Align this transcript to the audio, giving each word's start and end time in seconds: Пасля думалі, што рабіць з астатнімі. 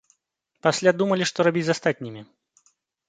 Пасля 0.67 0.93
думалі, 1.03 1.27
што 1.33 1.45
рабіць 1.49 1.63
з 1.67 1.75
астатнімі. 1.77 2.21